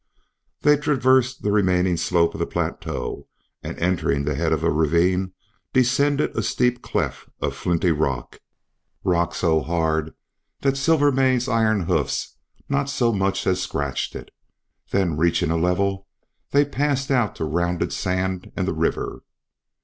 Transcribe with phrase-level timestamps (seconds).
[0.61, 3.27] They traversed the remaining slope of the plateau,
[3.61, 5.33] and entering the head of a ravine,
[5.73, 8.39] descended a steep cleft of flinty rock,
[9.03, 10.15] rock so hard
[10.61, 12.35] that Silvermane's iron hoofs
[12.67, 14.31] not so much as scratched it.
[14.89, 16.07] Then reaching a level,
[16.49, 19.21] they passed out to rounded sand and the river.